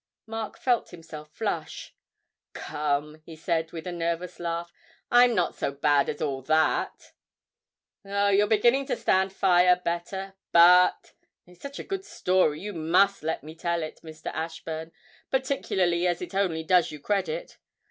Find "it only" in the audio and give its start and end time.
16.19-16.63